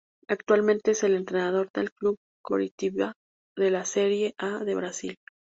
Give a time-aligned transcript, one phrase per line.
[0.27, 3.13] Actualmente es el entrenador del club Coritiba
[3.55, 5.17] de la Serie A de Brasil.